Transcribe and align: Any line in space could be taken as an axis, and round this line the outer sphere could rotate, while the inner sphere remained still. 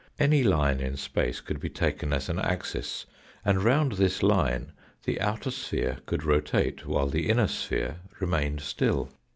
Any 0.17 0.41
line 0.43 0.79
in 0.79 0.97
space 0.97 1.41
could 1.41 1.59
be 1.59 1.69
taken 1.69 2.11
as 2.11 2.27
an 2.27 2.39
axis, 2.39 3.05
and 3.45 3.61
round 3.63 3.91
this 3.91 4.23
line 4.23 4.71
the 5.03 5.21
outer 5.21 5.51
sphere 5.51 5.99
could 6.07 6.23
rotate, 6.23 6.87
while 6.87 7.05
the 7.05 7.29
inner 7.29 7.45
sphere 7.47 7.97
remained 8.19 8.61
still. 8.61 9.11